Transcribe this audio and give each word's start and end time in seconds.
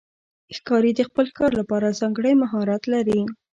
ښکاري 0.55 0.91
د 0.95 0.99
خپل 1.07 1.25
ښکار 1.31 1.51
لپاره 1.59 1.95
ځانګړی 1.99 2.33
مهارت 2.41 2.81
لري. 2.93 3.21